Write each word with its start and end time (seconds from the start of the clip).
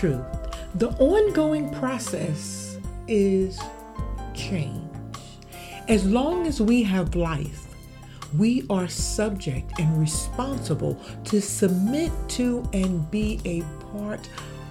truth. 0.00 0.24
The 0.76 0.88
ongoing 0.92 1.68
process 1.74 2.78
is 3.06 3.60
change. 4.32 4.88
As 5.88 6.06
long 6.06 6.46
as 6.46 6.58
we 6.58 6.82
have 6.84 7.14
life, 7.14 7.66
we 8.38 8.64
are 8.70 8.88
subject 8.88 9.78
and 9.78 10.00
responsible 10.00 10.98
to 11.24 11.42
submit 11.42 12.12
to 12.28 12.66
and 12.72 13.10
be 13.10 13.40
a 13.44 13.60
part 13.92 14.26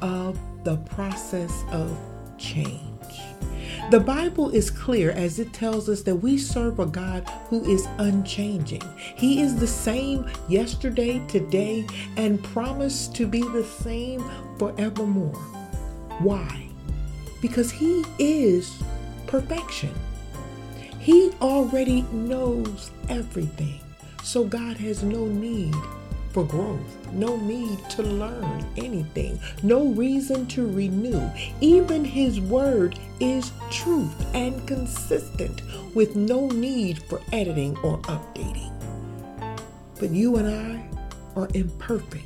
of 0.00 0.38
the 0.64 0.76
process 0.96 1.52
of 1.70 1.94
change. 2.38 2.89
The 3.88 3.98
Bible 3.98 4.50
is 4.50 4.70
clear 4.70 5.10
as 5.10 5.40
it 5.40 5.52
tells 5.52 5.88
us 5.88 6.02
that 6.02 6.14
we 6.14 6.38
serve 6.38 6.78
a 6.78 6.86
God 6.86 7.28
who 7.48 7.64
is 7.64 7.88
unchanging. 7.98 8.82
He 9.16 9.40
is 9.40 9.56
the 9.56 9.66
same 9.66 10.30
yesterday, 10.48 11.20
today, 11.26 11.86
and 12.16 12.42
promised 12.44 13.16
to 13.16 13.26
be 13.26 13.40
the 13.40 13.64
same 13.64 14.22
forevermore. 14.58 15.34
Why? 16.20 16.68
Because 17.42 17.72
He 17.72 18.04
is 18.20 18.80
perfection. 19.26 19.94
He 21.00 21.32
already 21.40 22.02
knows 22.12 22.90
everything. 23.08 23.80
So 24.22 24.44
God 24.44 24.76
has 24.76 25.02
no 25.02 25.26
need 25.26 25.74
for 26.32 26.44
growth, 26.44 27.12
no 27.12 27.36
need 27.36 27.78
to 27.90 28.02
learn 28.02 28.64
anything, 28.76 29.40
no 29.62 29.86
reason 29.86 30.46
to 30.46 30.66
renew. 30.66 31.28
Even 31.60 32.04
His 32.04 32.40
word 32.40 32.98
is 33.18 33.52
truth 33.70 34.14
and 34.34 34.66
consistent 34.66 35.62
with 35.94 36.16
no 36.16 36.48
need 36.48 37.02
for 37.04 37.20
editing 37.32 37.76
or 37.78 37.98
updating. 38.02 38.72
But 39.98 40.10
you 40.10 40.36
and 40.36 40.48
I 40.48 40.88
are 41.38 41.48
imperfect. 41.54 42.24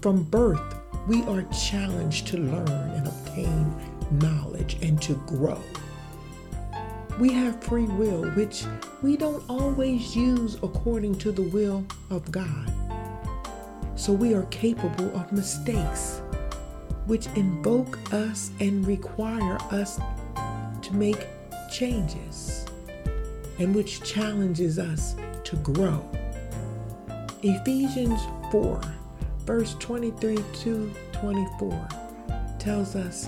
From 0.00 0.22
birth, 0.24 0.74
we 1.06 1.22
are 1.24 1.42
challenged 1.44 2.26
to 2.28 2.38
learn 2.38 2.68
and 2.68 3.06
obtain 3.06 3.74
knowledge 4.20 4.76
and 4.82 5.00
to 5.02 5.14
grow. 5.26 5.60
We 7.18 7.32
have 7.32 7.62
free 7.62 7.84
will, 7.84 8.24
which 8.32 8.64
we 9.00 9.16
don't 9.16 9.42
always 9.48 10.16
use 10.16 10.56
according 10.62 11.16
to 11.18 11.32
the 11.32 11.42
will 11.42 11.84
of 12.10 12.30
God. 12.30 12.83
So 14.04 14.12
we 14.12 14.34
are 14.34 14.42
capable 14.50 15.16
of 15.16 15.32
mistakes, 15.32 16.20
which 17.06 17.26
invoke 17.36 17.98
us 18.12 18.50
and 18.60 18.86
require 18.86 19.56
us 19.70 19.98
to 20.82 20.94
make 20.94 21.26
changes, 21.72 22.66
and 23.58 23.74
which 23.74 24.02
challenges 24.02 24.78
us 24.78 25.16
to 25.44 25.56
grow. 25.56 26.06
Ephesians 27.42 28.20
4, 28.52 28.78
verse 29.46 29.74
23 29.80 30.36
to 30.36 30.92
24 31.12 31.88
tells 32.58 32.96
us, 32.96 33.26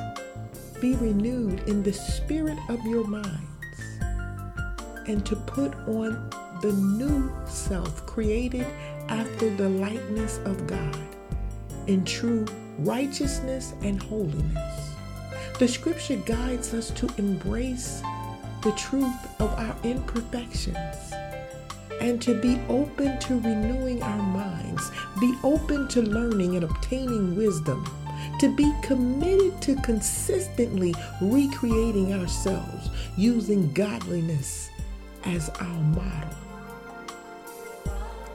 Be 0.83 0.95
renewed 0.97 1.67
in 1.67 1.83
the 1.83 1.93
spirit 1.95 2.59
of 2.69 2.85
your 2.85 3.07
minds, 3.07 3.31
and 5.07 5.25
to 5.25 5.37
put 5.37 5.75
on 5.89 6.29
the 6.61 6.73
new 6.73 7.33
self 7.47 8.05
created 8.05 8.67
after 9.09 9.51
the 9.55 9.69
likeness 9.69 10.39
of 10.45 10.67
God 10.67 10.99
in 11.87 12.05
true 12.05 12.45
righteousness 12.79 13.75
and 13.83 14.03
holiness. 14.03 14.91
The 15.59 15.69
scripture 15.69 16.17
guides 16.17 16.75
us 16.75 16.91
to 16.93 17.09
embrace 17.17 18.03
the 18.63 18.73
truth 18.73 19.41
of 19.41 19.53
our 19.55 19.77
imperfections 19.85 21.13
and 22.01 22.21
to 22.21 22.35
be 22.41 22.61
open 22.69 23.19
to 23.21 23.41
renewing 23.41 24.03
our 24.03 24.23
minds, 24.23 24.91
be 25.21 25.35
open 25.43 25.89
to 25.89 26.03
learning 26.03 26.57
and 26.57 26.65
obtaining 26.65 27.37
wisdom, 27.37 27.87
to 28.39 28.55
be 28.55 28.71
committed 28.83 29.61
to 29.63 29.77
consistently 29.77 30.95
recreating 31.23 32.13
ourselves 32.13 32.91
using 33.17 33.73
godliness 33.73 34.69
as 35.25 35.49
our 35.49 35.81
model. 35.95 36.46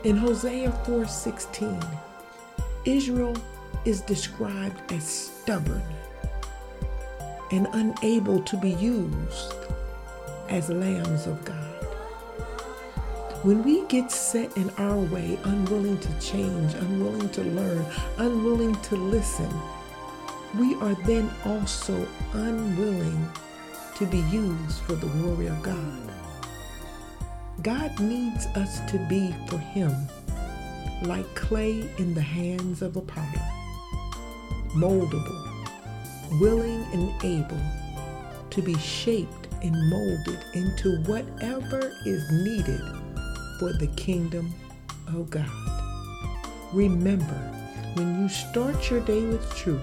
In 0.03 0.17
Hosea 0.17 0.71
4:16, 0.83 1.79
Israel 2.85 3.35
is 3.85 4.01
described 4.01 4.81
as 4.91 5.03
stubborn 5.03 5.83
and 7.51 7.67
unable 7.73 8.41
to 8.41 8.57
be 8.57 8.71
used 8.71 9.53
as 10.49 10.69
lambs 10.69 11.27
of 11.27 11.45
God. 11.45 11.85
When 13.43 13.61
we 13.63 13.85
get 13.85 14.11
set 14.11 14.57
in 14.57 14.71
our 14.79 14.97
way, 14.97 15.37
unwilling 15.43 15.99
to 15.99 16.19
change, 16.19 16.73
unwilling 16.73 17.29
to 17.29 17.43
learn, 17.43 17.85
unwilling 18.17 18.73
to 18.89 18.95
listen, 18.95 19.53
we 20.57 20.73
are 20.81 20.95
then 21.05 21.29
also 21.45 22.07
unwilling 22.33 23.29
to 23.97 24.07
be 24.07 24.21
used 24.31 24.81
for 24.81 24.95
the 24.95 25.05
glory 25.07 25.45
of 25.45 25.61
God. 25.61 26.01
God 27.63 27.99
needs 27.99 28.47
us 28.55 28.79
to 28.91 28.97
be 29.07 29.35
for 29.47 29.59
Him 29.59 29.93
like 31.03 31.25
clay 31.35 31.87
in 31.97 32.13
the 32.13 32.21
hands 32.21 32.81
of 32.81 32.95
a 32.95 33.01
potter, 33.01 33.41
moldable, 34.73 36.39
willing 36.39 36.83
and 36.93 37.23
able 37.23 37.61
to 38.49 38.61
be 38.61 38.75
shaped 38.77 39.47
and 39.61 39.75
molded 39.89 40.43
into 40.53 41.01
whatever 41.03 41.91
is 42.05 42.31
needed 42.31 42.81
for 43.59 43.73
the 43.73 43.91
kingdom 43.95 44.53
of 45.07 45.29
God. 45.29 45.49
Remember, 46.73 47.39
when 47.93 48.21
you 48.21 48.29
start 48.29 48.89
your 48.89 49.01
day 49.01 49.23
with 49.23 49.55
truth, 49.55 49.81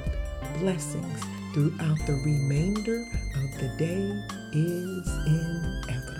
blessings 0.58 1.20
throughout 1.52 1.98
the 2.06 2.20
remainder 2.24 3.04
of 3.36 3.60
the 3.60 3.68
day 3.78 4.20
is 4.52 5.08
inevitable. 5.26 6.17